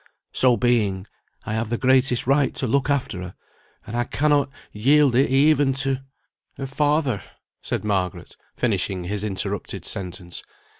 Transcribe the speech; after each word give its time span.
So 0.33 0.57
being, 0.57 1.05
I 1.45 1.53
have 1.53 1.69
the 1.69 1.77
greatest 1.77 2.25
right 2.25 2.55
to 2.55 2.65
look 2.65 2.89
after 2.89 3.21
her, 3.21 3.35
and 3.85 3.95
I 3.95 4.05
cannot 4.05 4.49
yield 4.71 5.13
it 5.13 5.29
even 5.29 5.73
to" 5.73 5.99
"Her 6.57 6.65
father," 6.65 7.21
said 7.61 7.85
Margaret, 7.85 8.35
finishing 8.57 9.03
his 9.03 9.23
interrupted 9.23 9.85
sentence. 9.85 10.41